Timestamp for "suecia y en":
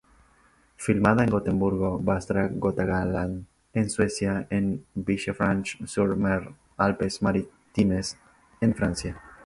3.91-4.85